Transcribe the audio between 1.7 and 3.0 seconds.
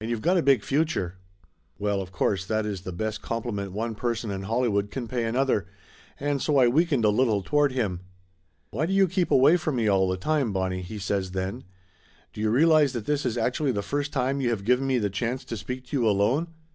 Well, of course that is the